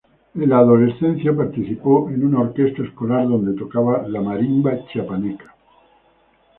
En 0.33 0.49
la 0.49 0.57
adolescencia 0.57 1.31
participó 1.37 2.09
en 2.09 2.25
una 2.25 2.39
orquesta 2.41 2.81
escolar 2.81 3.27
donde 3.29 3.53
tocaba 3.55 4.01
la 4.07 4.19
marimba 4.19 4.83
chiapaneca. 4.87 5.55